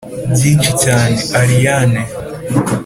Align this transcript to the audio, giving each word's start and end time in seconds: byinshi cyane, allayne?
byinshi 0.33 0.71
cyane, 0.83 1.15
allayne? 1.39 2.01